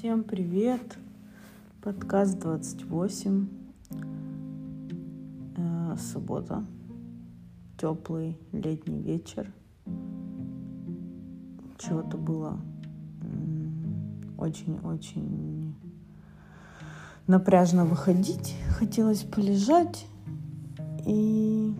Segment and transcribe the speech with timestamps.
[0.00, 0.96] Всем привет!
[1.82, 3.48] Подкаст 28.
[5.58, 6.64] Э, суббота.
[7.76, 9.52] Теплый летний вечер.
[11.76, 12.58] Чего-то было
[14.38, 15.74] очень-очень
[17.26, 18.56] напряжно выходить.
[18.78, 20.06] Хотелось полежать.
[21.04, 21.74] И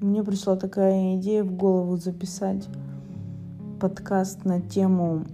[0.00, 2.68] мне пришла такая идея в голову записать
[3.80, 5.26] подкаст на тему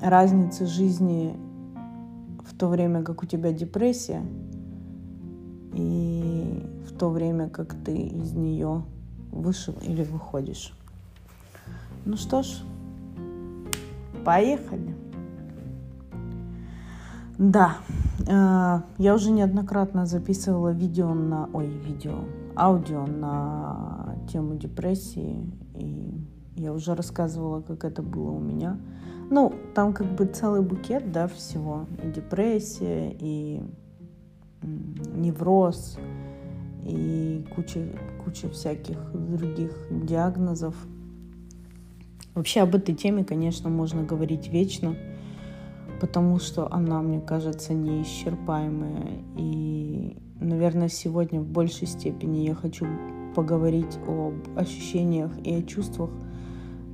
[0.00, 1.36] разницы жизни
[2.44, 4.22] в то время, как у тебя депрессия,
[5.74, 8.82] и в то время, как ты из нее
[9.30, 10.72] вышел или выходишь.
[12.04, 12.62] Ну что ж,
[14.24, 14.94] поехали.
[17.38, 17.76] Да,
[18.26, 22.20] э, я уже неоднократно записывала видео на, ой, видео,
[22.56, 26.14] аудио на тему депрессии, и
[26.56, 28.78] я уже рассказывала, как это было у меня.
[29.28, 31.86] Ну, там как бы целый букет, да, всего.
[32.02, 33.60] И депрессия, и
[34.62, 35.98] невроз,
[36.84, 37.88] и куча,
[38.24, 40.74] куча всяких других диагнозов.
[42.34, 44.94] Вообще об этой теме, конечно, можно говорить вечно,
[46.00, 49.24] потому что она, мне кажется, неисчерпаемая.
[49.36, 52.86] И, наверное, сегодня в большей степени я хочу
[53.34, 56.10] поговорить об ощущениях и о чувствах,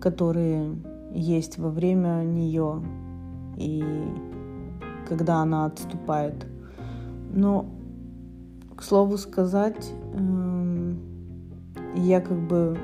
[0.01, 0.77] которые
[1.15, 2.83] есть во время нее
[3.57, 3.85] и
[5.09, 6.47] когда она отступает.
[7.33, 7.67] Но,
[8.77, 10.99] к слову сказать, эм,
[11.97, 12.79] я как бы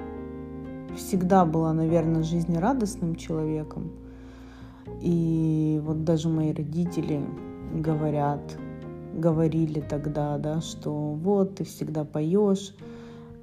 [0.97, 3.93] всегда была, наверное, жизнерадостным человеком.
[5.01, 7.25] И вот даже мои родители
[7.75, 8.59] говорят,
[9.15, 12.75] говорили тогда, да, что вот ты всегда поешь,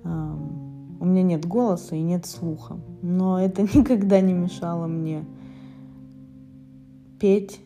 [0.03, 0.74] эм,
[1.05, 2.77] у меня нет голоса и нет слуха.
[3.03, 5.23] Но это никогда не мешало мне
[7.19, 7.61] петь.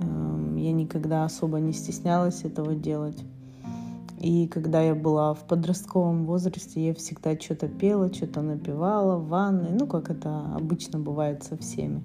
[0.00, 3.22] Эм, я никогда особо не стеснялась этого делать.
[4.18, 9.70] И когда я была в подростковом возрасте, я всегда что-то пела, что-то напевала в ванной,
[9.70, 12.02] ну, как это обычно бывает со всеми.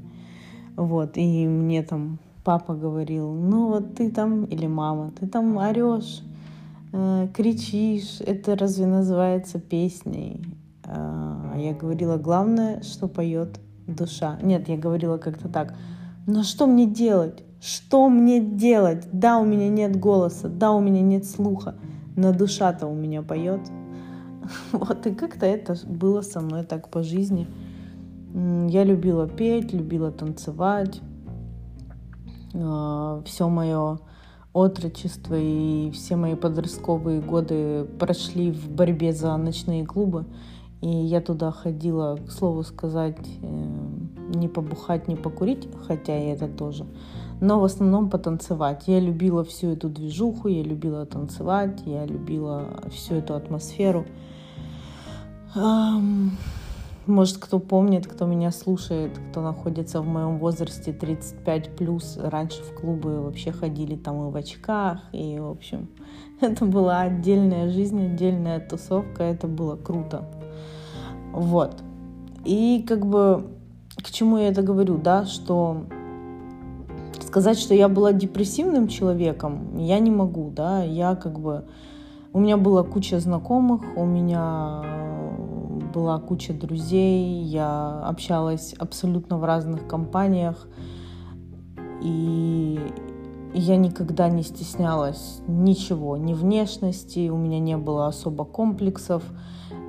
[0.75, 6.21] Вот, и мне там папа говорил, ну вот ты там, или мама, ты там орешь,
[7.33, 10.43] кричишь, это разве называется песней?
[10.85, 14.37] А я говорила, главное, что поет душа.
[14.41, 15.75] Нет, я говорила как-то так.
[16.27, 17.43] Но что мне делать?
[17.61, 19.07] Что мне делать?
[19.11, 21.75] Да, у меня нет голоса, да, у меня нет слуха,
[22.15, 23.61] но душа-то у меня поет.
[24.73, 27.47] Вот, и как-то это было со мной так по жизни.
[28.69, 31.01] Я любила петь, любила танцевать.
[32.53, 33.99] А, Все мое
[34.53, 40.25] отрочество и все мои подростковые годы прошли в борьбе за ночные клубы.
[40.81, 43.65] И я туда ходила, к слову сказать, э,
[44.35, 46.85] не побухать, не покурить, хотя и это тоже,
[47.39, 48.83] но в основном потанцевать.
[48.87, 54.05] Я любила всю эту движуху, я любила танцевать, я любила всю эту атмосферу.
[57.05, 62.73] Может, кто помнит, кто меня слушает, кто находится в моем возрасте 35 плюс, раньше в
[62.79, 65.89] клубы вообще ходили там и в очках, и, в общем,
[66.41, 70.29] это была отдельная жизнь, отдельная тусовка, это было круто.
[71.33, 71.83] Вот.
[72.45, 73.47] И как бы
[73.97, 75.83] к чему я это говорю, да, что
[77.21, 81.65] сказать, что я была депрессивным человеком, я не могу, да, я как бы...
[82.31, 85.02] У меня была куча знакомых, у меня
[85.93, 90.67] была куча друзей, я общалась абсолютно в разных компаниях,
[92.01, 92.79] и
[93.53, 99.23] я никогда не стеснялась ничего, ни внешности, у меня не было особо комплексов,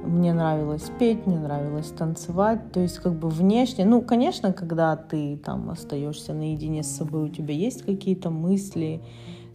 [0.04, 5.38] мне нравилось петь, мне нравилось танцевать, то есть как бы внешне, ну, конечно, когда ты
[5.38, 9.00] там остаешься наедине с собой, у тебя есть какие-то мысли,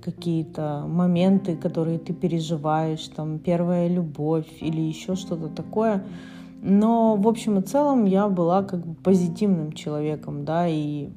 [0.02, 6.04] какие-то моменты, которые ты переживаешь, там первая любовь или еще что-то такое,
[6.62, 11.10] но, в общем и целом, я была как бы позитивным человеком, да, и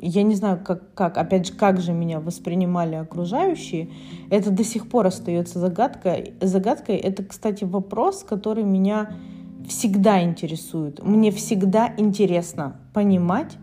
[0.00, 3.90] я не знаю, как, как, опять же, как же меня воспринимали окружающие,
[4.30, 6.34] это до сих пор остается загадкой.
[6.40, 9.12] Загадкой это, кстати, вопрос, который меня
[9.68, 11.02] всегда интересует.
[11.04, 13.58] Мне всегда интересно понимать,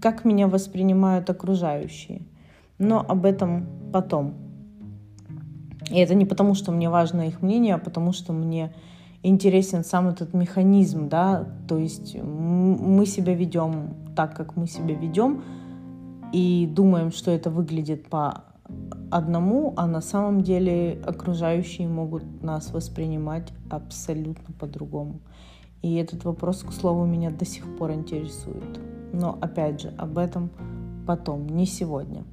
[0.00, 2.22] как меня воспринимают окружающие.
[2.78, 4.34] Но об этом потом.
[5.90, 8.72] И это не потому, что мне важно их мнение, а потому что мне
[9.22, 15.42] интересен сам этот механизм, да, то есть мы себя ведем так, как мы себя ведем,
[16.32, 18.44] и думаем, что это выглядит по
[19.10, 25.20] одному, а на самом деле окружающие могут нас воспринимать абсолютно по-другому.
[25.82, 28.80] И этот вопрос, к слову, меня до сих пор интересует.
[29.12, 30.50] Но опять же, об этом
[31.06, 32.24] потом, не сегодня.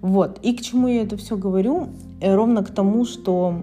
[0.00, 0.38] Вот.
[0.42, 1.88] И к чему я это все говорю?
[2.20, 3.62] Э, ровно к тому, что,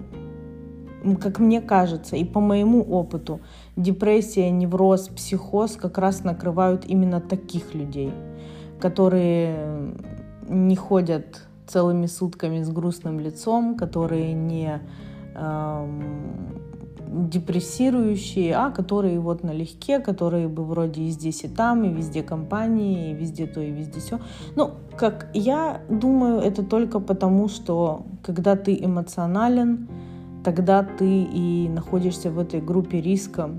[1.20, 3.40] как мне кажется, и по моему опыту,
[3.76, 8.12] депрессия, невроз, психоз как раз накрывают именно таких людей,
[8.80, 9.94] которые
[10.48, 14.80] не ходят целыми сутками с грустным лицом, которые не
[15.34, 16.60] эм,
[17.10, 23.10] депрессирующие, а которые вот налегке, которые бы вроде и здесь, и там, и везде компании,
[23.10, 24.20] и везде то, и везде все.
[24.56, 29.88] Ну, как я думаю, это только потому, что когда ты эмоционален,
[30.44, 33.50] тогда ты и находишься в этой группе риска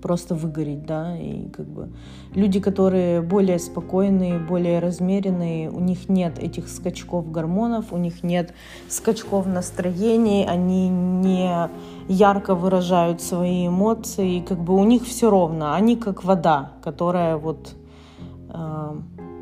[0.00, 1.90] просто выгореть, да, и как бы
[2.34, 8.54] люди, которые более спокойные, более размеренные, у них нет этих скачков гормонов, у них нет
[8.88, 11.68] скачков настроений, они не
[12.08, 17.36] ярко выражают свои эмоции, и как бы у них все ровно, они как вода, которая
[17.36, 17.74] вот
[18.48, 19.00] э,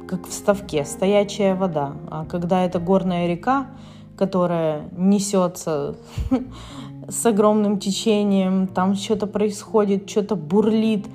[0.08, 3.66] как в ставке, стоячая вода, а когда это горная река,
[4.18, 5.94] которая несется
[7.08, 11.06] с огромным течением, там что-то происходит, что-то бурлит,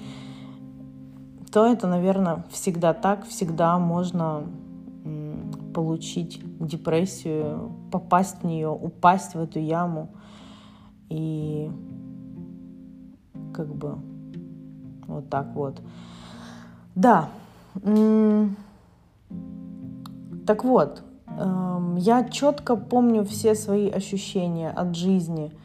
[1.52, 4.44] то это, наверное, всегда так, всегда можно
[5.74, 10.10] получить депрессию, попасть в нее, упасть в эту яму
[11.10, 11.70] и
[13.54, 13.98] как бы
[15.08, 15.82] вот так вот.
[16.96, 17.30] Да.
[20.46, 21.04] Так вот,
[21.98, 25.52] я четко помню все свои ощущения от жизни–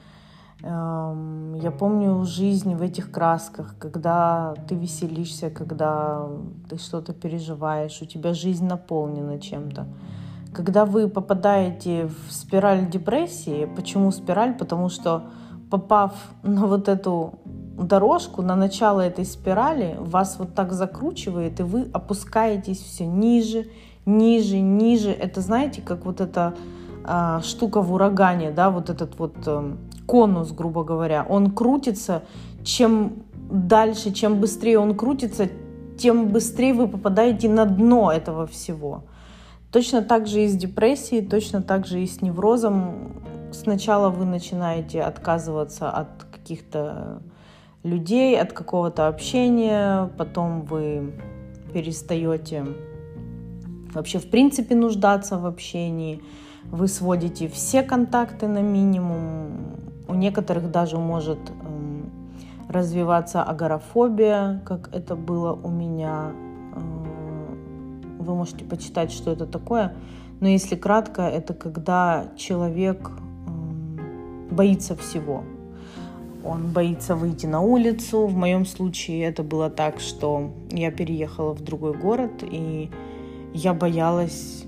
[0.62, 6.29] Эм, я помню жизнь в этих красках, когда ты веселишься, когда
[6.69, 9.87] ты что-то переживаешь, у тебя жизнь наполнена чем-то.
[10.53, 14.55] Когда вы попадаете в спираль депрессии, почему спираль?
[14.55, 15.25] Потому что
[15.70, 16.12] попав
[16.43, 22.81] на вот эту дорожку, на начало этой спирали, вас вот так закручивает, и вы опускаетесь
[22.81, 23.69] все ниже,
[24.08, 25.10] ниже, ниже.
[25.10, 26.55] Это знаете, как вот эта
[27.05, 29.76] а, штука в урагане, да, вот этот вот э,
[30.06, 32.22] конус, грубо говоря, он крутится,
[32.64, 35.49] чем дальше, чем быстрее он крутится,
[35.99, 39.05] тем быстрее вы попадаете на дно этого всего.
[39.70, 43.12] Точно так же и с депрессией, точно так же и с неврозом.
[43.52, 47.22] Сначала вы начинаете отказываться от каких-то
[47.82, 51.12] людей, от какого-то общения, потом вы
[51.72, 52.66] перестаете
[53.93, 56.23] вообще в принципе нуждаться в общении,
[56.70, 62.11] вы сводите все контакты на минимум, у некоторых даже может эм,
[62.69, 66.32] развиваться агорафобия, как это было у меня.
[66.75, 66.81] Э,
[68.19, 69.94] вы можете почитать, что это такое.
[70.41, 73.11] Но если кратко, это когда человек
[73.46, 75.44] эм, боится всего.
[76.44, 78.26] Он боится выйти на улицу.
[78.26, 82.91] В моем случае это было так, что я переехала в другой город, и
[83.54, 84.64] я боялась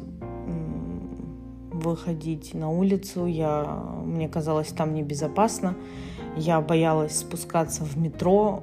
[1.72, 3.26] выходить на улицу.
[3.26, 3.64] Я,
[4.04, 5.74] мне казалось, там небезопасно.
[6.36, 8.62] Я боялась спускаться в метро.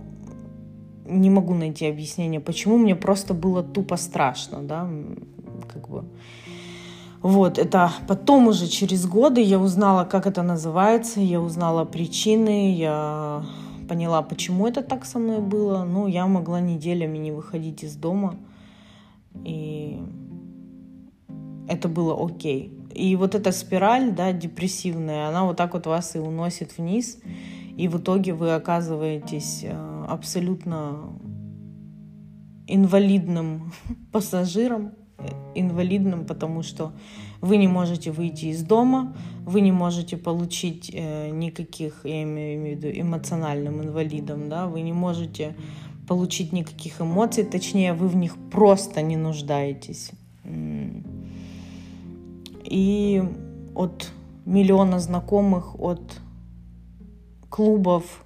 [1.05, 2.77] Не могу найти объяснение, почему.
[2.77, 4.89] Мне просто было тупо страшно, да,
[5.71, 6.05] как бы.
[7.21, 13.43] Вот, это потом уже через годы я узнала, как это называется, я узнала причины, я
[13.89, 15.83] поняла, почему это так со мной было.
[15.83, 18.36] Ну, я могла неделями не выходить из дома,
[19.46, 20.00] и
[21.67, 22.74] это было окей.
[22.94, 27.20] И вот эта спираль, да, депрессивная, она вот так вот вас и уносит вниз.
[27.77, 31.13] И в итоге вы оказываетесь э, абсолютно
[32.65, 33.72] инвалидным
[34.12, 34.94] пассажиром,
[35.56, 36.94] инвалидным, потому что
[37.41, 39.15] вы не можете выйти из дома,
[39.46, 44.94] вы не можете получить э, никаких, я имею в виду эмоциональным инвалидом, да, вы не
[44.94, 45.56] можете
[46.07, 50.11] получить никаких эмоций, точнее, вы в них просто не нуждаетесь.
[52.63, 53.23] И
[53.75, 54.11] от
[54.45, 56.19] миллиона знакомых, от
[57.49, 58.25] клубов,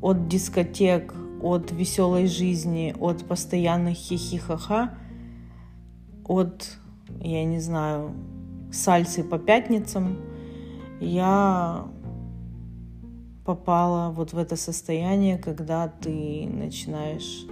[0.00, 4.90] от дискотек, от веселой жизни, от постоянных хихихаха,
[6.24, 6.78] от,
[7.20, 8.12] я не знаю,
[8.72, 10.16] сальсы по пятницам,
[11.00, 11.84] я
[13.44, 17.46] попала вот в это состояние, когда ты начинаешь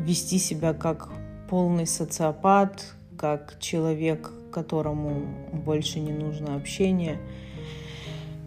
[0.00, 1.08] вести себя как
[1.48, 5.22] полный социопат, как человек, которому
[5.52, 7.18] больше не нужно общение.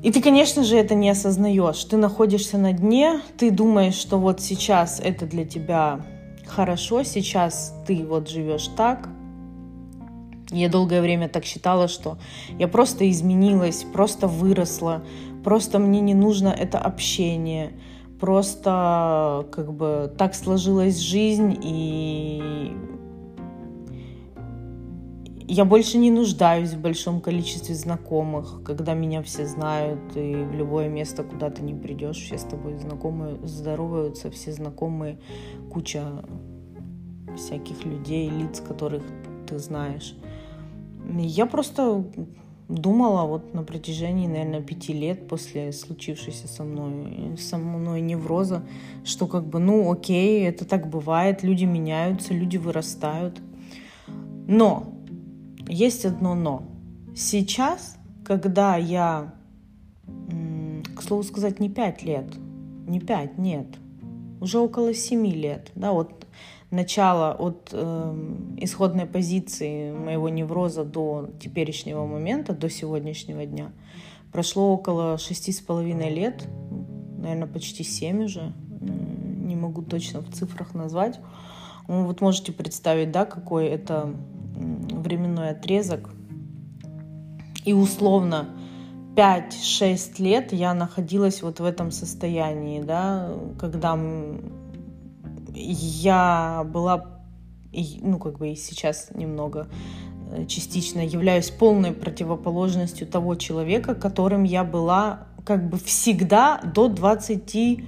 [0.02, 1.84] И ты, конечно же, это не осознаешь.
[1.84, 6.00] Ты находишься на дне, ты думаешь, что вот сейчас это для тебя
[6.48, 9.10] хорошо, сейчас ты вот живешь так.
[10.52, 12.18] Я долгое время так считала, что
[12.58, 15.04] я просто изменилась, просто выросла,
[15.44, 17.74] просто мне не нужно это общение,
[18.20, 22.74] просто как бы так сложилась жизнь, и
[25.48, 30.90] я больше не нуждаюсь в большом количестве знакомых, когда меня все знают, и в любое
[30.90, 35.18] место, куда ты не придешь, все с тобой знакомые, здороваются, все знакомые,
[35.72, 36.04] куча
[37.36, 39.02] всяких людей, лиц, которых
[39.48, 40.16] ты знаешь.
[41.08, 42.06] Я просто
[42.70, 48.64] думала вот на протяжении, наверное, пяти лет после случившейся со мной, со мной невроза,
[49.04, 53.42] что как бы, ну, окей, это так бывает, люди меняются, люди вырастают.
[54.48, 54.94] Но
[55.68, 56.64] есть одно но.
[57.16, 59.34] Сейчас, когда я,
[60.96, 62.28] к слову сказать, не пять лет,
[62.88, 63.68] не пять, нет,
[64.40, 66.19] уже около семи лет, да, вот
[66.72, 73.72] начала от э, исходной позиции моего невроза до теперешнего момента, до сегодняшнего дня,
[74.32, 76.48] прошло около шести с половиной лет,
[77.18, 81.20] наверное, почти семь уже, не могу точно в цифрах назвать.
[81.88, 84.14] Вот можете представить, да, какой это
[84.56, 86.12] временной отрезок.
[87.66, 88.50] И условно
[89.16, 93.96] 5-6 лет я находилась вот в этом состоянии, да, когда
[95.60, 97.06] я была,
[98.02, 99.68] ну, как бы и сейчас немного
[100.32, 107.84] э, частично являюсь полной противоположностью того человека, которым я была как бы всегда до 20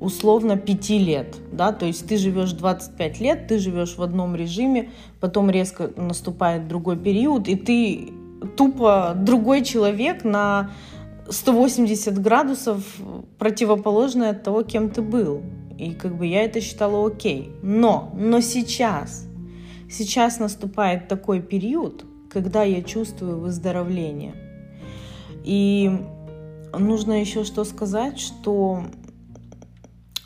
[0.00, 4.90] условно 5 лет, да, то есть ты живешь 25 лет, ты живешь в одном режиме,
[5.20, 8.12] потом резко наступает другой период, и ты
[8.56, 10.70] тупо другой человек на
[11.28, 12.84] 180 градусов
[13.38, 15.42] противоположный от того, кем ты был.
[15.78, 17.52] И как бы я это считала окей.
[17.62, 19.26] Но, но сейчас,
[19.88, 24.34] сейчас наступает такой период, когда я чувствую выздоровление.
[25.44, 25.90] И
[26.76, 28.82] нужно еще что сказать, что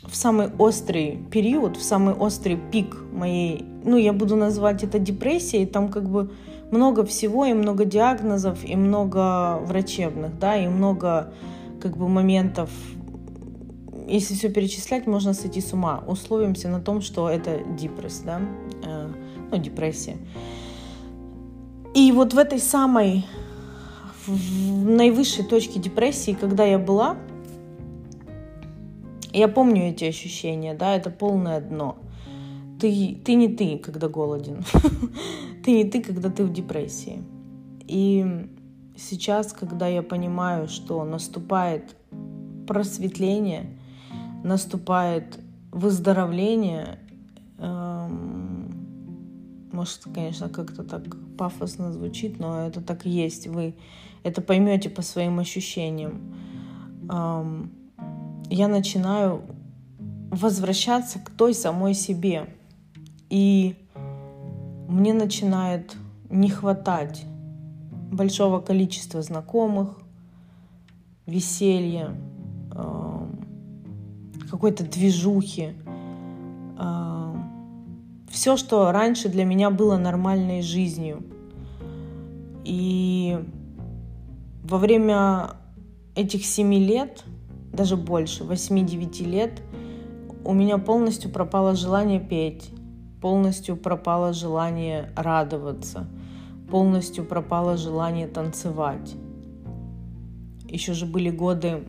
[0.03, 5.65] в самый острый период, в самый острый пик моей, ну, я буду называть это депрессией,
[5.65, 6.31] там как бы
[6.71, 11.33] много всего, и много диагнозов, и много врачебных, да, и много
[11.81, 12.69] как бы моментов
[14.07, 16.03] если все перечислять, можно сойти с ума.
[16.07, 18.41] Условимся на том, что это депресс, да,
[18.83, 19.09] э,
[19.51, 20.17] ну, депрессия.
[21.93, 23.25] И вот в этой самой,
[24.25, 27.17] в наивысшей точке депрессии, когда я была,
[29.31, 31.97] я помню эти ощущения, да, это полное дно.
[32.79, 34.63] Ты, ты не ты, когда голоден.
[35.63, 37.23] ты не ты, когда ты в депрессии.
[37.87, 38.47] И
[38.97, 41.95] сейчас, когда я понимаю, что наступает
[42.67, 43.77] просветление,
[44.43, 45.39] наступает
[45.71, 46.99] выздоровление,
[47.57, 48.73] эм,
[49.71, 51.03] может, конечно, как-то так
[51.37, 53.47] пафосно звучит, но это так и есть.
[53.47, 53.75] Вы
[54.23, 56.35] это поймете по своим ощущениям.
[57.09, 57.71] Эм,
[58.49, 59.41] я начинаю
[60.29, 62.55] возвращаться к той самой себе.
[63.29, 63.75] И
[64.87, 65.95] мне начинает
[66.29, 67.25] не хватать
[68.11, 69.97] большого количества знакомых,
[71.25, 72.15] веселья,
[74.53, 75.69] какой-то движухи.
[76.77, 77.35] А,
[78.29, 81.23] Все, что раньше для меня было нормальной жизнью.
[82.63, 83.39] И
[84.63, 85.55] во время
[86.13, 87.23] этих семи лет,
[87.73, 89.59] даже больше, 8-9 лет,
[90.45, 92.69] у меня полностью пропало желание петь,
[93.21, 96.07] полностью пропало желание радоваться,
[96.69, 99.15] полностью пропало желание танцевать.
[100.67, 101.87] Еще же были годы,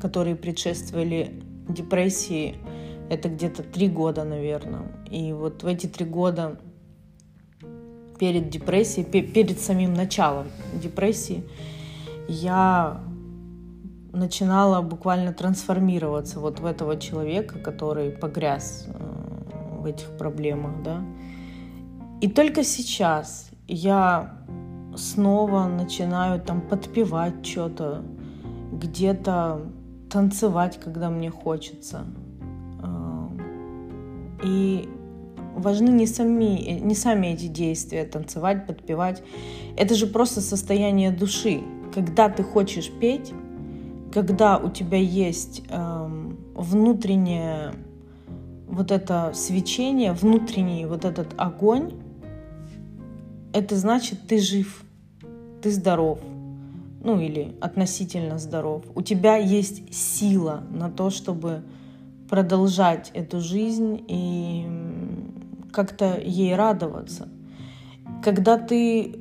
[0.00, 2.56] которые предшествовали депрессии
[3.08, 4.82] это где-то три года, наверное.
[5.10, 6.58] И вот в эти три года
[8.18, 11.44] перед депрессией, перед самим началом депрессии,
[12.28, 13.00] я
[14.12, 21.02] начинала буквально трансформироваться вот в этого человека, который погряз э, в этих проблемах, да.
[22.20, 24.34] И только сейчас я
[24.96, 28.02] снова начинаю там подпевать что-то,
[28.72, 29.62] где-то
[30.10, 32.04] танцевать, когда мне хочется.
[34.42, 34.88] И
[35.56, 39.22] важны не сами, не сами эти действия, танцевать, подпевать.
[39.76, 41.62] Это же просто состояние души.
[41.92, 43.32] Когда ты хочешь петь,
[44.12, 47.72] когда у тебя есть эм, внутреннее
[48.68, 51.92] вот это свечение, внутренний вот этот огонь,
[53.52, 54.84] это значит, ты жив,
[55.62, 56.20] ты здоров,
[57.00, 61.62] ну или относительно здоров, у тебя есть сила на то, чтобы
[62.28, 64.66] продолжать эту жизнь и
[65.72, 67.28] как-то ей радоваться.
[68.22, 69.20] Когда ты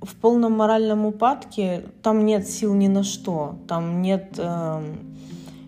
[0.00, 4.82] в полном моральном упадке, там нет сил ни на что, там нет э,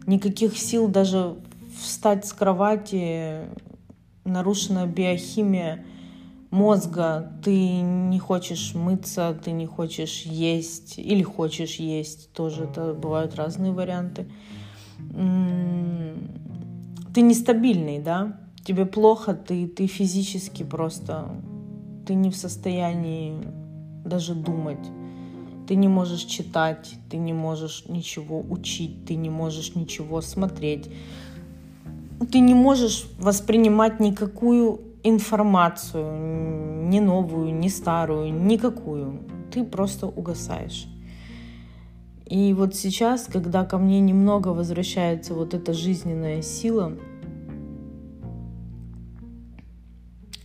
[0.07, 1.37] никаких сил даже
[1.79, 3.41] встать с кровати,
[4.25, 5.85] нарушена биохимия,
[6.51, 13.37] мозга ты не хочешь мыться, ты не хочешь есть или хочешь есть, тоже это бывают
[13.37, 14.27] разные варианты.
[17.15, 18.41] Ты нестабильный, да?
[18.65, 21.29] Тебе плохо, ты, ты физически просто,
[22.07, 23.35] ты не в состоянии
[24.05, 24.87] даже думать.
[25.67, 30.91] Ты не можешь читать, ты не можешь ничего учить, ты не можешь ничего смотреть.
[32.31, 39.21] Ты не можешь воспринимать никакую информацию, ни новую, ни старую, никакую.
[39.51, 40.87] Ты просто угасаешь.
[42.27, 46.93] И вот сейчас, когда ко мне немного возвращается вот эта жизненная сила,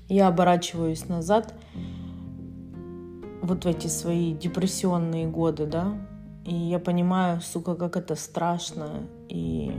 [0.10, 1.54] я оборачиваюсь назад
[3.42, 5.96] вот в эти свои депрессионные годы, да,
[6.44, 9.72] и я понимаю, сука, как это страшно, и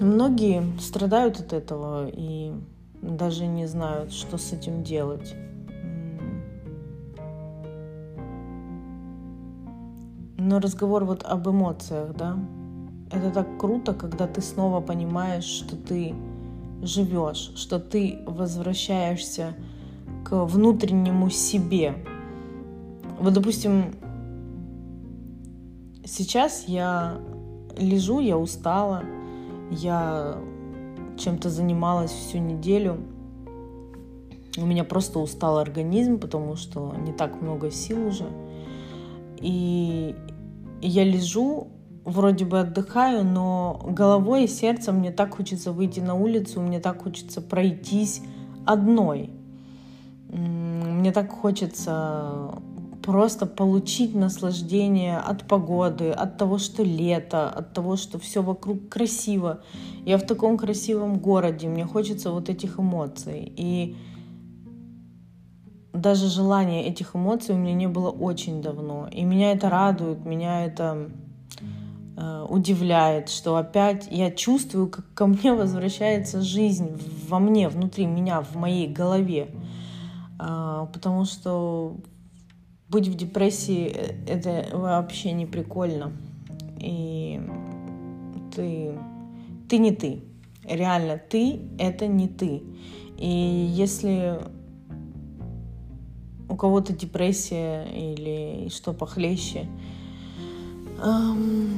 [0.00, 2.52] Многие страдают от этого и
[3.00, 5.34] даже не знают, что с этим делать.
[10.36, 12.36] Но разговор вот об эмоциях, да,
[13.10, 16.14] это так круто, когда ты снова понимаешь, что ты
[16.82, 19.54] живешь, что ты возвращаешься
[20.24, 21.94] к внутреннему себе.
[23.20, 23.94] Вот, допустим,
[26.04, 27.16] сейчас я
[27.78, 29.02] лежу, я устала,
[29.74, 30.36] я
[31.16, 32.98] чем-то занималась всю неделю.
[34.56, 38.26] У меня просто устал организм, потому что не так много сил уже.
[39.38, 40.14] И
[40.80, 41.68] я лежу,
[42.04, 47.02] вроде бы отдыхаю, но головой и сердцем мне так хочется выйти на улицу, мне так
[47.02, 48.22] хочется пройтись
[48.64, 49.30] одной.
[50.28, 52.54] Мне так хочется
[53.04, 59.60] просто получить наслаждение от погоды, от того, что лето, от того, что все вокруг красиво.
[60.06, 63.52] Я в таком красивом городе, мне хочется вот этих эмоций.
[63.56, 63.94] И
[65.92, 69.06] даже желания этих эмоций у меня не было очень давно.
[69.12, 71.10] И меня это радует, меня это
[72.16, 78.40] э, удивляет, что опять я чувствую, как ко мне возвращается жизнь во мне, внутри меня,
[78.40, 79.50] в моей голове.
[80.40, 81.98] Э, потому что
[82.88, 86.12] быть в депрессии э, это вообще не прикольно.
[86.78, 87.40] И
[88.54, 88.98] ты,
[89.68, 90.22] ты не ты.
[90.64, 92.62] Реально, ты это не ты.
[93.18, 94.38] И если
[96.48, 99.68] у кого-то депрессия или что похлеще,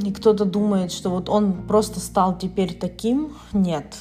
[0.05, 3.97] и кто-то думает, что вот он просто стал теперь таким, нет.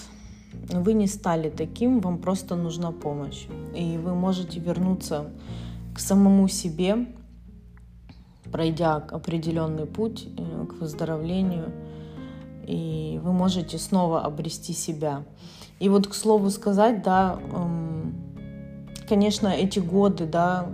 [0.69, 3.45] Вы не стали таким, вам просто нужна помощь.
[3.75, 5.31] И вы можете вернуться
[5.95, 7.07] к самому себе,
[8.51, 11.71] пройдя определенный путь э, к выздоровлению,
[12.67, 15.23] и вы можете снова обрести себя.
[15.79, 18.13] И вот, к слову сказать, да, эм,
[19.07, 20.67] конечно, эти годы, да,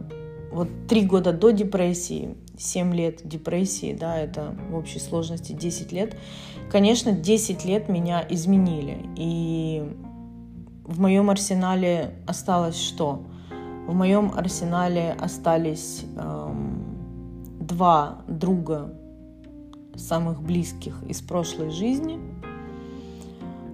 [0.52, 6.16] вот три года до депрессии, 7 лет депрессии, да, это в общей сложности 10 лет.
[6.72, 9.06] Конечно, 10 лет меня изменили.
[9.16, 9.84] И
[10.86, 13.26] в моем арсенале осталось что?
[13.88, 16.82] В моем арсенале остались эм,
[17.60, 18.94] два друга
[19.96, 22.20] самых близких из прошлой жизни,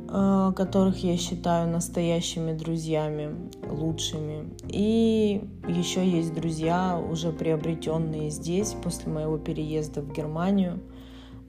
[0.09, 3.35] э, которых я считаю настоящими друзьями,
[3.69, 4.49] лучшими.
[4.69, 10.79] И еще есть друзья, уже приобретенные здесь после моего переезда в Германию,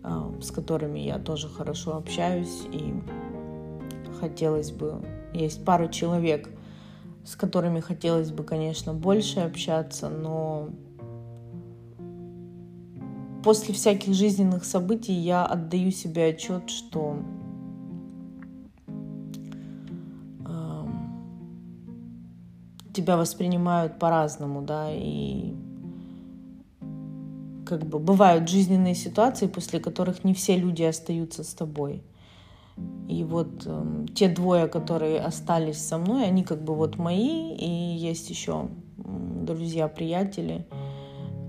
[0.03, 2.67] э, с которыми я тоже хорошо общаюсь.
[2.73, 2.93] И
[4.21, 5.01] хотелось бы...
[5.35, 6.49] Есть пару человек,
[7.29, 10.71] с которыми хотелось бы, конечно, больше общаться, но
[13.45, 17.19] после всяких жизненных событий я отдаю себе отчет, что
[20.47, 20.87] э,
[22.95, 25.53] тебя воспринимают по-разному, да, и
[27.67, 32.03] как бы бывают жизненные ситуации, после которых не все люди остаются с тобой.
[33.09, 37.97] И вот э, те двое, которые остались со мной, они как бы вот мои, и
[37.97, 40.67] есть еще друзья, приятели,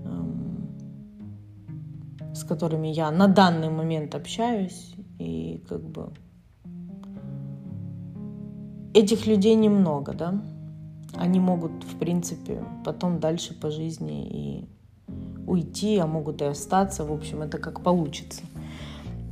[0.06, 0.24] э,
[2.34, 6.13] с которыми я на данный момент общаюсь, и как бы
[8.94, 10.42] этих людей немного, да.
[11.15, 14.70] Они могут, в принципе, потом дальше по жизни и
[15.48, 17.04] уйти, а могут и остаться.
[17.04, 18.44] В общем, это как получится.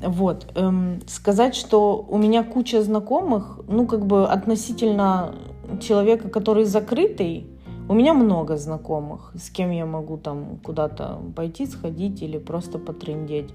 [0.01, 0.51] Вот.
[0.55, 5.35] Эм, сказать, что у меня куча знакомых, ну, как бы относительно
[5.81, 7.47] человека, который закрытый,
[7.89, 13.49] у меня много знакомых, с кем я могу там куда-то пойти, сходить или просто потрендеть.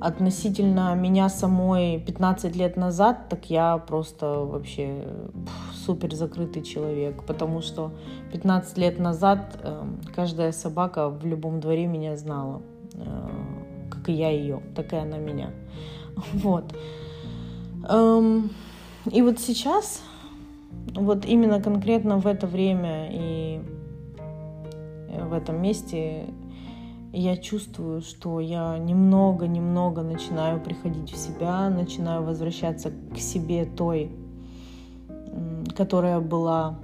[0.00, 5.06] Относительно меня самой 15 лет назад, так я просто вообще
[5.86, 7.92] супер закрытый человек, потому что
[8.32, 9.82] 15 лет назад э,
[10.14, 12.60] каждая собака в любом дворе меня знала,
[12.92, 13.28] э,
[13.90, 15.50] как и я ее, так и она меня.
[16.34, 16.74] Вот.
[17.88, 18.50] Эм,
[19.10, 20.02] и вот сейчас,
[20.94, 23.60] вот именно конкретно в это время и
[25.08, 26.26] в этом месте
[27.12, 34.10] я чувствую, что я немного-немного начинаю приходить в себя, начинаю возвращаться к себе той,
[35.76, 36.80] которая была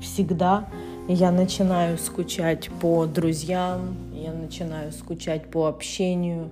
[0.00, 0.68] всегда.
[1.08, 6.50] Я начинаю скучать по друзьям, я начинаю скучать по общению.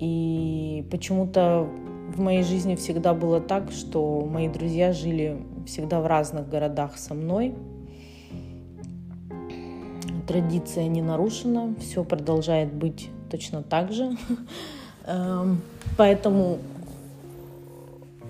[0.00, 1.68] И почему-то
[2.14, 7.14] в моей жизни всегда было так, что мои друзья жили всегда в разных городах со
[7.14, 7.54] мной–
[10.30, 14.16] традиция не нарушена, все продолжает быть точно так же.
[15.06, 15.60] Эм,
[15.96, 16.58] поэтому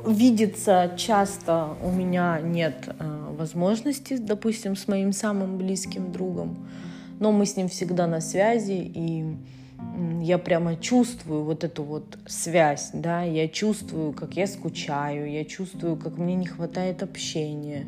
[0.07, 6.67] видеться часто у меня нет э, возможности, допустим, с моим самым близким другом,
[7.19, 9.37] но мы с ним всегда на связи, и
[10.23, 15.97] я прямо чувствую вот эту вот связь, да, я чувствую, как я скучаю, я чувствую,
[15.97, 17.87] как мне не хватает общения,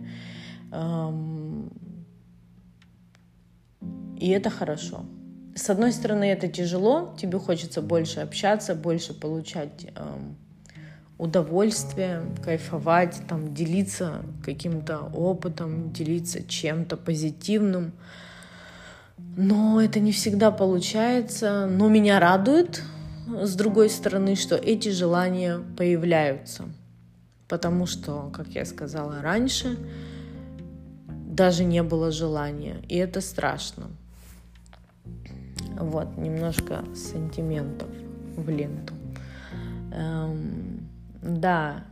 [4.19, 5.05] и это хорошо.
[5.55, 9.87] С одной стороны, это тяжело, тебе хочется больше общаться, больше получать
[11.19, 17.93] удовольствие, кайфовать, там, делиться каким-то опытом, делиться чем-то позитивным.
[19.37, 21.67] Но это не всегда получается.
[21.71, 22.83] Но меня радует,
[23.27, 26.65] с другой стороны, что эти желания появляются.
[27.49, 29.79] Потому что, как я сказала раньше,
[31.09, 32.83] даже не было желания.
[32.89, 33.89] И это страшно.
[35.79, 37.89] Вот, немножко сантиментов
[38.37, 38.95] в ленту.
[39.93, 40.89] Эм,
[41.23, 41.85] да.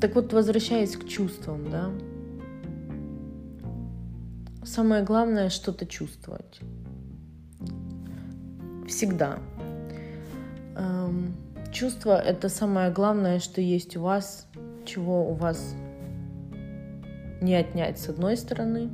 [0.00, 1.90] Так вот, возвращаясь к чувствам, да.
[4.64, 6.60] Самое главное что-то чувствовать.
[8.86, 9.38] Всегда.
[10.76, 11.34] Эм,
[11.72, 14.46] чувство— это самое главное, что есть у вас,
[14.84, 15.74] чего у вас
[17.40, 18.90] не отнять с одной стороны,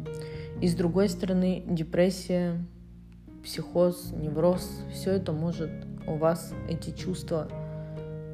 [0.60, 2.64] и с другой стороны депрессия
[3.42, 5.70] психоз, невроз, все это может
[6.06, 7.48] у вас эти чувства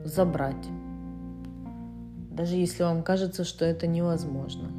[0.04, 0.66] забрать.
[2.30, 4.70] Даже если вам кажется, что это невозможно.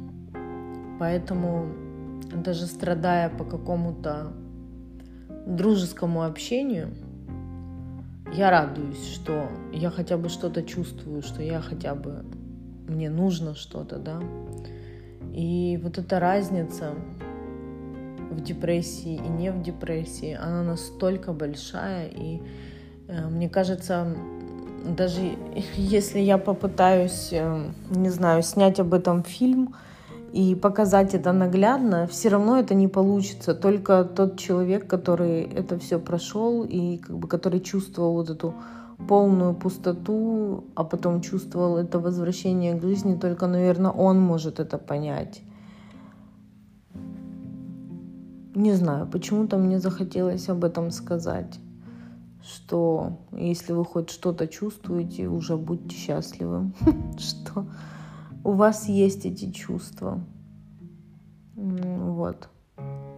[0.98, 1.83] Поэтому
[2.34, 4.32] даже страдая по какому-то
[5.46, 6.94] дружескому общению,
[8.32, 12.24] я радуюсь, что я хотя бы что-то чувствую, что я хотя бы
[12.88, 14.20] мне нужно что-то, да.
[15.32, 16.94] И вот эта разница
[18.30, 22.40] в депрессии и не в депрессии, она настолько большая, и
[23.08, 24.16] э, мне кажется,
[24.84, 25.20] даже
[25.76, 29.74] если я попытаюсь, э, не знаю, снять об этом фильм
[30.34, 33.54] и показать это наглядно, все равно это не получится.
[33.54, 38.52] Только тот человек, который это все прошел и как бы который чувствовал вот эту
[39.06, 45.40] полную пустоту, а потом чувствовал это возвращение к жизни, только, наверное, он может это понять.
[48.56, 51.60] Не знаю, почему-то мне захотелось об этом сказать,
[52.42, 56.72] что если вы хоть что-то чувствуете, уже будьте счастливы,
[57.18, 57.66] что
[58.44, 60.20] у вас есть эти чувства.
[61.56, 62.48] Вот.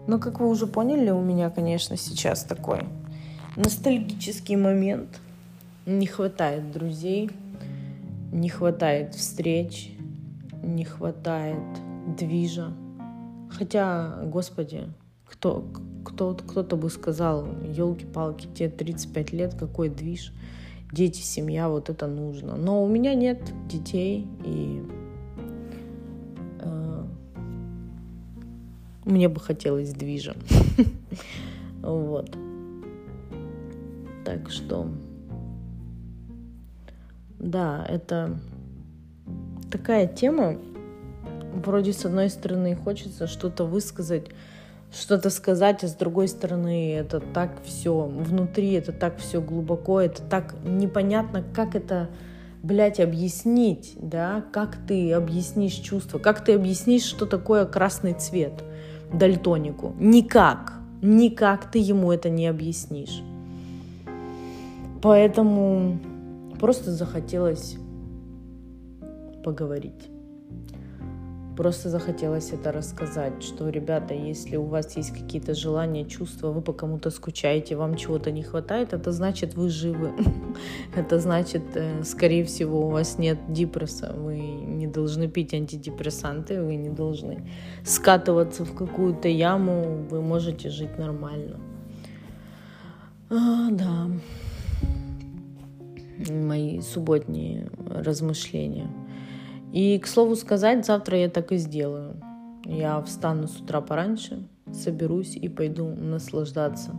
[0.07, 2.85] Но, как вы уже поняли, у меня, конечно, сейчас такой
[3.57, 5.21] ностальгический момент.
[5.85, 7.31] Не хватает друзей,
[8.33, 9.93] не хватает встреч,
[10.62, 11.62] не хватает
[12.17, 12.73] движа.
[13.51, 14.85] Хотя, господи,
[15.29, 15.65] кто,
[16.05, 20.33] кто, кто-то бы сказал, елки-палки, тебе 35 лет, какой движ,
[20.93, 22.57] дети, семья, вот это нужно.
[22.57, 24.83] Но у меня нет детей, и
[29.07, 30.35] мне бы хотелось движа.
[31.81, 32.37] Вот.
[34.25, 34.88] Так что,
[37.38, 38.37] да, это
[39.71, 40.57] такая тема.
[41.64, 44.27] Вроде с одной стороны хочется что-то высказать,
[44.92, 50.23] что-то сказать, а с другой стороны это так все внутри, это так все глубоко, это
[50.23, 52.11] так непонятно, как это,
[52.64, 58.64] блядь, объяснить, да, как ты объяснишь чувство, как ты объяснишь, что такое красный цвет
[59.12, 59.95] дальтонику.
[59.99, 63.23] Никак, никак ты ему это не объяснишь.
[65.03, 65.99] Поэтому
[66.59, 67.77] просто захотелось
[69.45, 70.09] поговорить.
[71.57, 76.75] Просто захотелось это рассказать, что, ребята, если у вас есть какие-то желания, чувства, вы по
[76.75, 80.12] кому-то скучаете, вам чего-то не хватает, это значит, вы живы.
[80.97, 86.77] Это значит, э, скорее всего, у вас нет депресса, вы не должны пить антидепрессанты, вы
[86.77, 87.49] не должны
[87.85, 91.59] скатываться в какую-то яму, вы можете жить нормально.
[93.31, 94.11] А, да.
[96.31, 98.88] Мои субботние размышления.
[99.72, 102.16] И, к слову сказать, завтра я так и сделаю.
[102.64, 106.98] Я встану с утра пораньше, соберусь и пойду наслаждаться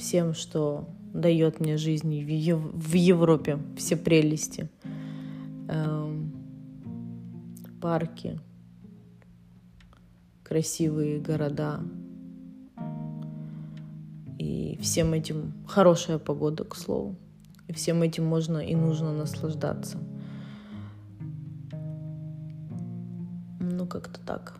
[0.00, 4.68] всем, что дает мне жизнь в Европе, все прелести.
[5.68, 6.32] Эм,
[7.80, 8.40] парки,
[10.42, 11.80] красивые города.
[14.38, 17.16] И всем этим хорошая погода, к слову.
[17.68, 19.98] И всем этим можно и нужно наслаждаться.
[23.90, 24.54] Как-то так.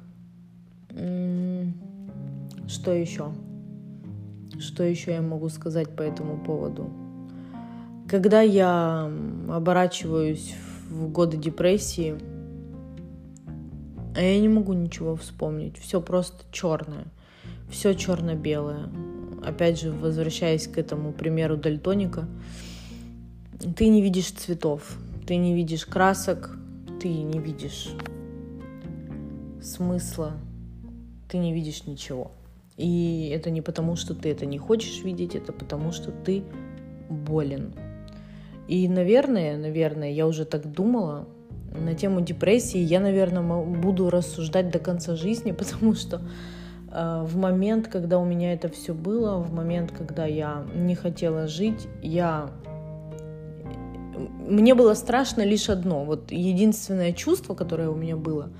[2.68, 3.32] Что еще?
[4.58, 6.90] Что еще я могу сказать по этому поводу?
[8.08, 9.10] Когда я
[9.48, 10.54] оборачиваюсь
[10.90, 12.16] в годы депрессии,
[14.14, 15.78] а я не могу ничего вспомнить.
[15.78, 17.06] Все просто черное.
[17.70, 18.88] Все черно-белое.
[19.44, 22.26] Опять же, возвращаясь к этому примеру дальтоника,
[23.76, 26.50] ты не видишь цветов, ты не видишь красок,
[27.00, 27.90] ты не видишь
[29.62, 30.32] смысла,
[31.28, 32.32] ты не видишь ничего.
[32.76, 36.42] И это не потому, что ты это не хочешь видеть, это потому, что ты
[37.08, 37.74] болен.
[38.68, 41.26] И, наверное, наверное, я уже так думала
[41.72, 46.22] на тему депрессии, я, наверное, буду рассуждать до конца жизни, потому что
[46.90, 51.46] э, в момент, когда у меня это все было, в момент, когда я не хотела
[51.46, 52.50] жить, я
[54.50, 56.04] мне было страшно лишь одно.
[56.04, 58.50] Вот единственное чувство, которое у меня было,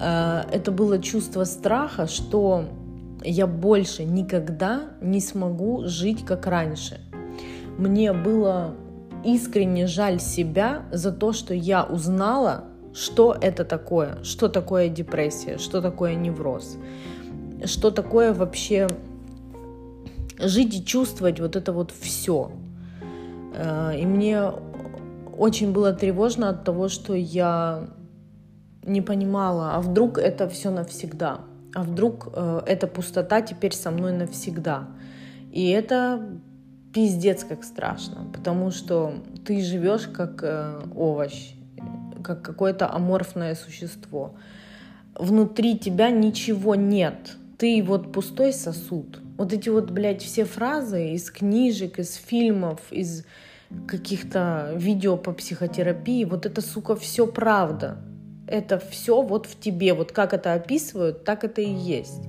[0.00, 2.64] это было чувство страха, что
[3.22, 7.00] я больше никогда не смогу жить как раньше.
[7.78, 8.74] Мне было
[9.24, 15.80] искренне жаль себя за то, что я узнала, что это такое, что такое депрессия, что
[15.80, 16.76] такое невроз,
[17.64, 18.88] что такое вообще
[20.38, 22.50] жить и чувствовать вот это вот все.
[23.54, 24.42] Э, и мне
[25.36, 27.88] очень было тревожно от того, что я
[28.84, 31.40] не понимала, а вдруг это все навсегда,
[31.74, 34.88] а вдруг э, эта пустота теперь со мной навсегда.
[35.52, 36.28] И это
[36.92, 39.14] пиздец как страшно, потому что
[39.44, 41.52] ты живешь как э, овощ,
[42.24, 44.34] как какое-то аморфное существо.
[45.14, 47.36] Внутри тебя ничего нет.
[47.58, 49.20] Ты вот пустой сосуд.
[49.36, 53.24] Вот эти вот, блядь, все фразы из книжек, из фильмов, из
[53.86, 57.98] каких-то видео по психотерапии, вот это, сука, все правда
[58.50, 59.94] это все вот в тебе.
[59.94, 62.22] Вот как это описывают, так это и есть.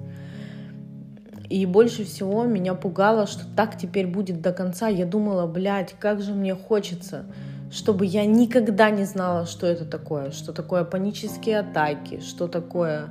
[1.50, 4.88] И больше всего меня пугало, что так теперь будет до конца.
[4.88, 7.26] Я думала, блядь, как же мне хочется,
[7.72, 13.10] чтобы я никогда не знала, что это такое, что такое панические атаки, что такое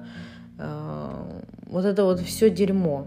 [0.59, 3.07] э, вот это вот все дерьмо.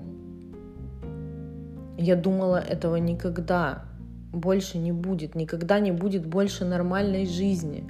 [1.98, 3.86] Я думала, этого никогда
[4.32, 7.90] больше не будет, никогда не будет больше нормальной жизни.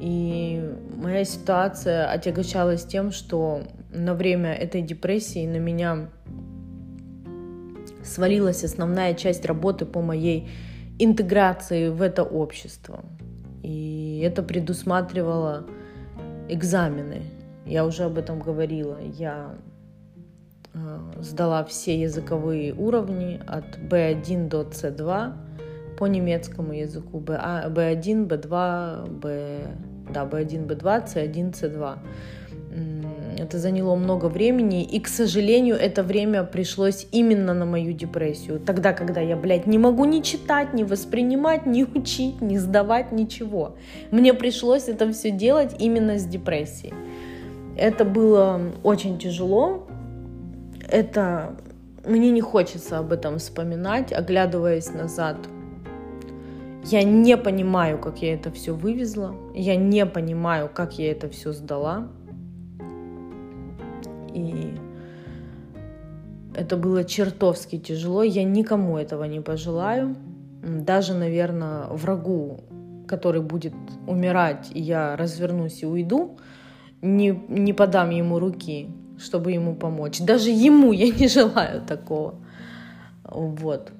[0.00, 0.62] И
[0.98, 6.10] моя ситуация отягощалась тем, что на время этой депрессии на меня
[8.02, 10.48] свалилась основная часть работы по моей
[10.98, 13.04] интеграции в это общество.
[13.62, 15.66] И это предусматривало
[16.48, 17.22] экзамены.
[17.64, 18.98] Я уже об этом говорила.
[19.00, 19.54] Я
[20.74, 25.32] э, сдала все языковые уровни от B1 до C2
[25.98, 29.60] по немецкому языку B1, B2, B,
[30.12, 31.98] да, B1, B2, C1, C2.
[33.38, 38.58] Это заняло много времени, и, к сожалению, это время пришлось именно на мою депрессию.
[38.58, 43.76] Тогда, когда я, блядь, не могу ни читать, ни воспринимать, ни учить, ни сдавать, ничего.
[44.10, 46.94] Мне пришлось это все делать именно с депрессией.
[47.76, 49.86] Это было очень тяжело.
[50.90, 51.56] Это
[52.04, 55.36] мне не хочется об этом вспоминать, оглядываясь назад–
[56.84, 59.34] я не понимаю, как я это все вывезла.
[59.54, 62.08] Я не понимаю, как я это все сдала.
[64.32, 64.74] И
[66.54, 68.22] это было чертовски тяжело.
[68.22, 70.16] Я никому этого не пожелаю.
[70.62, 72.60] Даже, наверное, врагу,
[73.06, 73.74] который будет
[74.06, 76.38] умирать, и я развернусь и уйду,
[77.00, 80.20] не, не подам ему руки, чтобы ему помочь.
[80.20, 82.34] Даже ему я не желаю такого.
[83.24, 83.92] Вот.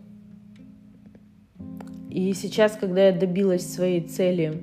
[2.18, 4.60] И сейчас, когда я добилась своей цели,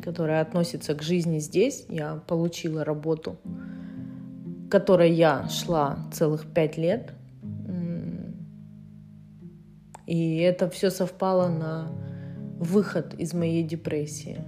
[0.00, 1.86] которая относится к жизни здесь.
[1.88, 3.36] Я получила работу,
[4.70, 7.12] которой я шла целых пять лет.
[10.06, 11.90] И это все совпало на
[12.60, 14.38] выход из моей депрессии.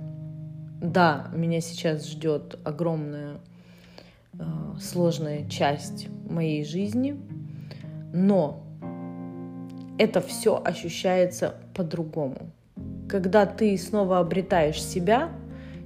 [0.80, 3.40] Да, меня сейчас ждет огромная
[4.34, 4.44] э,
[4.80, 7.20] сложная часть моей жизни,
[8.12, 8.65] но
[9.98, 12.52] это все ощущается по-другому.
[13.08, 15.30] Когда ты снова обретаешь себя,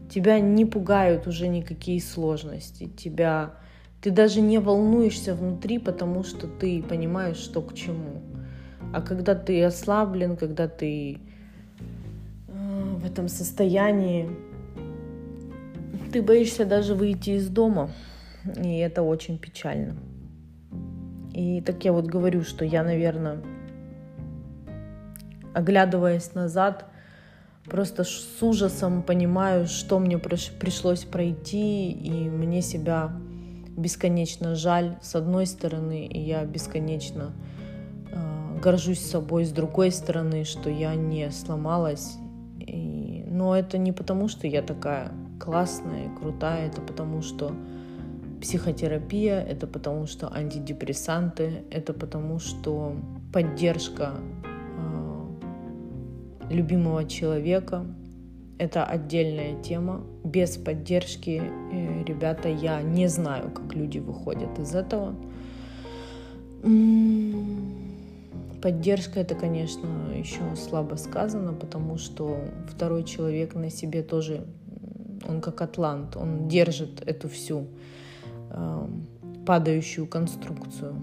[0.09, 3.55] тебя не пугают уже никакие сложности, тебя
[4.01, 8.23] ты даже не волнуешься внутри, потому что ты понимаешь, что к чему.
[8.92, 11.18] А когда ты ослаблен, когда ты
[12.49, 14.31] э, в этом состоянии,
[16.12, 17.90] ты боишься даже выйти из дома.
[18.57, 19.96] И это очень печально.
[21.33, 23.42] И так я вот говорю, что я, наверное,
[25.55, 26.87] оглядываясь назад,
[27.65, 33.13] просто с ужасом понимаю, что мне пришлось пройти, и мне себя
[33.77, 37.33] бесконечно жаль с одной стороны, и я бесконечно
[38.13, 42.17] э, горжусь собой с другой стороны, что я не сломалась.
[42.59, 43.25] И...
[43.29, 47.55] Но это не потому, что я такая классная и крутая, это потому, что
[48.41, 52.97] психотерапия, это потому, что антидепрессанты, это потому, что
[53.33, 54.15] поддержка
[56.51, 57.87] любимого человека.
[58.59, 60.05] Это отдельная тема.
[60.23, 61.41] Без поддержки,
[61.73, 65.15] э, ребята, я не знаю, как люди выходят из этого.
[68.61, 72.37] Поддержка это, конечно, еще слабо сказано, потому что
[72.69, 74.47] второй человек на себе тоже,
[75.27, 77.69] он как атлант, он держит эту всю
[78.51, 78.89] э,
[79.47, 81.03] падающую конструкцию.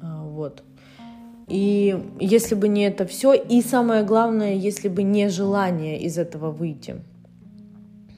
[0.00, 0.62] А, вот.
[1.52, 6.50] И если бы не это все, и самое главное, если бы не желание из этого
[6.50, 7.02] выйти,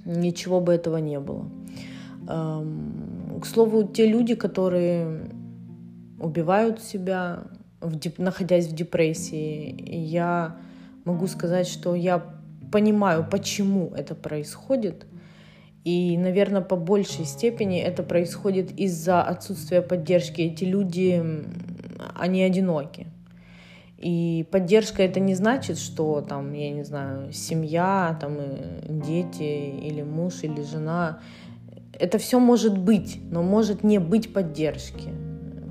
[0.04, 1.50] ничего бы этого не было.
[2.28, 5.32] К слову, те люди, которые
[6.20, 7.48] убивают себя,
[8.18, 10.56] находясь в депрессии, я
[11.04, 12.24] могу сказать, что я
[12.70, 15.06] понимаю, почему это происходит.
[15.82, 20.40] И, наверное, по большей степени это происходит из-за отсутствия поддержки.
[20.40, 21.20] Эти люди,
[22.14, 23.08] они одиноки.
[23.98, 28.38] И поддержка это не значит, что там, я не знаю, семья, там,
[29.02, 31.20] дети или муж или жена.
[31.92, 35.10] Это все может быть, но может не быть поддержки.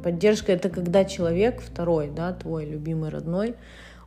[0.04, 3.56] Поддержка это когда человек второй, да, твой любимый родной,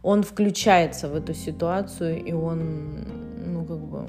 [0.02, 3.07] он включается в эту ситуацию, и он,
[3.44, 4.09] ну, как бы,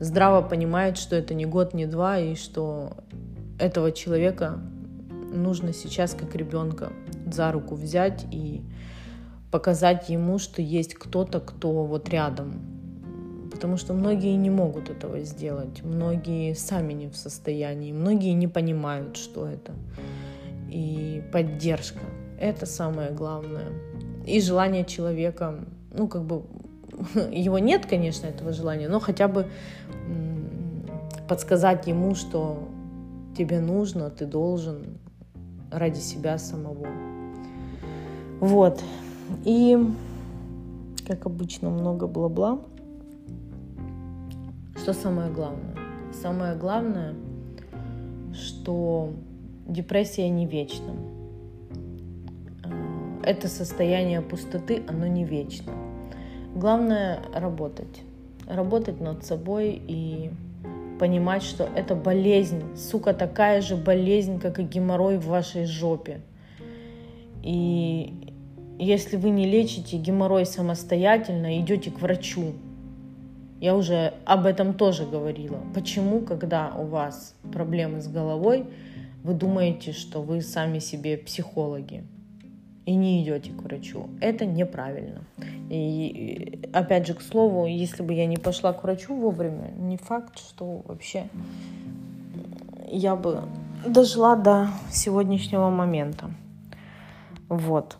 [0.00, 2.96] здраво понимает, что это не год, не два, и что
[3.58, 4.60] этого человека
[5.32, 6.92] нужно сейчас как ребенка
[7.26, 8.62] за руку взять и
[9.52, 12.54] показать ему, что есть кто-то, кто вот рядом.
[13.52, 19.16] Потому что многие не могут этого сделать, многие сами не в состоянии, многие не понимают,
[19.16, 19.72] что это.
[20.70, 22.00] И поддержка—
[22.40, 23.68] это самое главное.
[24.26, 25.60] И желание человека,
[25.92, 26.44] ну как бы
[27.30, 29.46] его нет, конечно, этого желания, но хотя бы
[31.28, 32.68] подсказать ему, что
[33.36, 34.98] тебе нужно, ты должен
[35.70, 36.86] ради себя самого.
[38.40, 38.82] Вот.
[39.44, 39.78] И,
[41.06, 42.60] как обычно, много бла-бла.
[44.76, 45.76] Что самое главное?
[46.12, 47.14] Самое главное,
[48.34, 49.12] что
[49.66, 50.92] депрессия не вечна.
[52.64, 55.72] Э, это состояние пустоты, оно не вечно.
[56.54, 58.02] Главное работать.
[58.46, 60.30] Работать над собой и
[60.98, 66.20] понимать, что это болезнь, сука, такая же болезнь, как и геморрой в вашей жопе.
[67.42, 68.31] И
[68.78, 72.52] если вы не лечите геморрой самостоятельно, идете к врачу.
[73.60, 75.58] Я уже об этом тоже говорила.
[75.74, 78.66] Почему, когда у вас проблемы с головой,
[79.22, 82.04] вы думаете, что вы сами себе психологи
[82.86, 84.08] и не идете к врачу?
[84.20, 85.22] Это неправильно.
[85.70, 90.40] И опять же, к слову, если бы я не пошла к врачу вовремя, не факт,
[90.40, 91.28] что вообще
[92.90, 93.42] я бы
[93.86, 96.30] дожила до сегодняшнего момента.
[97.48, 97.96] Вот.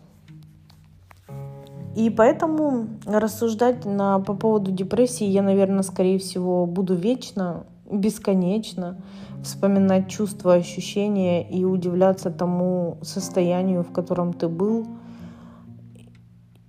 [1.95, 8.97] И поэтому рассуждать на, по поводу депрессии я, наверное, скорее всего, буду вечно, бесконечно
[9.43, 14.87] вспоминать чувства, ощущения и удивляться тому состоянию, в котором ты был,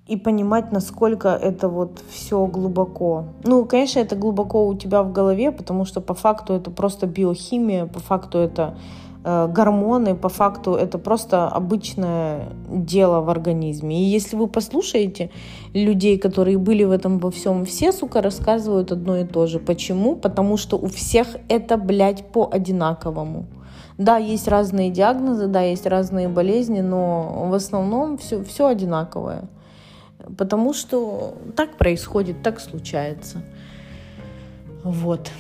[0.07, 3.25] и понимать, насколько это вот все глубоко.
[3.43, 7.87] Ну, конечно, это глубоко у тебя в голове, потому что по факту это просто биохимия,
[7.87, 8.77] по факту это
[9.25, 14.01] гормоны, по факту, это просто обычное дело в организме.
[14.01, 15.31] И если вы послушаете
[15.72, 19.59] людей, которые были в этом во всем, все, сука, рассказывают одно и то же.
[19.59, 20.14] Почему?
[20.14, 23.47] Потому что у всех это, блядь, по одинаковому.
[23.97, 29.45] Да, есть разные диагнозы, да, есть разные болезни, но в основном все, все одинаковое.
[30.37, 33.39] Потому что так происходит, так случается.
[34.83, 35.31] Вот.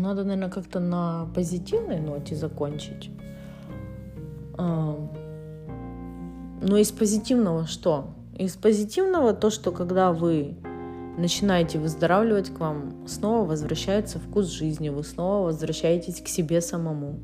[0.00, 3.10] Надо, наверное, как-то на позитивной ноте закончить.
[4.56, 4.96] А,
[6.62, 8.14] но из позитивного что?
[8.36, 10.56] Из позитивного то, что когда вы
[11.18, 17.20] начинаете выздоравливать, к вам снова возвращается вкус жизни, вы снова возвращаетесь к себе самому.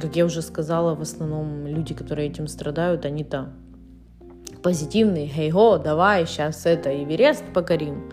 [0.00, 3.52] Как я уже сказала, в основном люди, которые этим страдают, они-то
[4.62, 5.28] позитивные.
[5.28, 8.10] Хей-го, давай, сейчас это, Эверест покорим.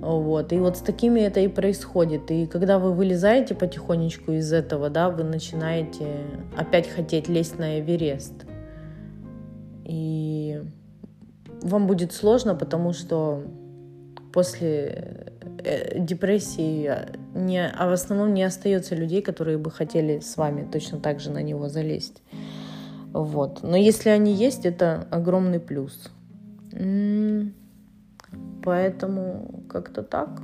[0.00, 0.52] Вот.
[0.52, 2.30] И вот с такими это и происходит.
[2.30, 6.06] И когда вы вылезаете потихонечку из этого, да, вы начинаете
[6.56, 8.46] опять хотеть лезть на Эверест.
[9.84, 10.62] И
[11.62, 13.42] вам будет сложно, потому что
[14.32, 16.90] после э, депрессии
[17.34, 21.30] не, а в основном не остается людей, которые бы хотели с вами точно так же
[21.30, 22.22] на него залезть.
[23.12, 23.62] Вот.
[23.62, 26.10] Но если они есть, это огромный плюс.
[28.62, 30.42] Поэтому как-то так.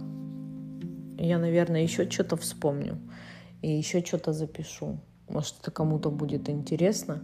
[1.19, 2.99] Я, наверное, еще что-то вспомню
[3.63, 4.99] и еще что-то запишу.
[5.29, 7.23] Может, это кому-то будет интересно.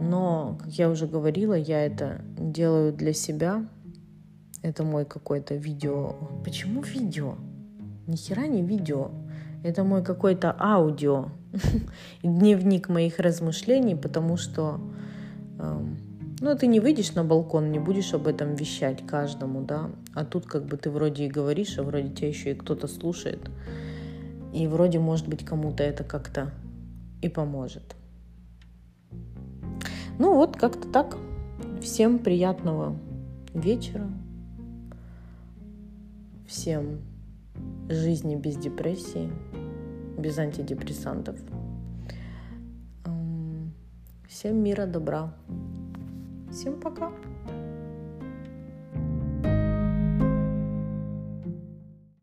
[0.00, 3.68] Но, как я уже говорила, я это делаю для себя.
[4.62, 6.16] Это мой какой-то видео.
[6.44, 7.36] Почему видео?
[8.06, 9.10] Ни хера не видео.
[9.62, 11.28] Это мой какой-то аудио.
[12.22, 14.80] Дневник моих размышлений, потому что
[15.58, 15.98] эм,
[16.40, 19.90] ну, ты не выйдешь на балкон, не будешь об этом вещать каждому, да.
[20.14, 23.50] А тут как бы ты вроде и говоришь, а вроде тебя еще и кто-то слушает.
[24.52, 26.52] И вроде, может быть, кому-то это как-то
[27.22, 27.96] и поможет.
[30.18, 31.16] Ну вот, как-то так.
[31.80, 32.98] Всем приятного
[33.54, 34.10] вечера.
[36.46, 37.00] Всем
[37.88, 39.30] жизни без депрессии,
[40.18, 41.36] без антидепрессантов.
[44.28, 45.32] Всем мира, добра.
[46.56, 47.12] Всем пока.